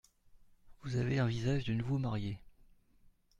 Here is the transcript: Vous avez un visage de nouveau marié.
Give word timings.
Vous 0.81 0.95
avez 0.95 1.19
un 1.19 1.27
visage 1.27 1.63
de 1.65 1.75
nouveau 1.75 1.99
marié. 1.99 2.39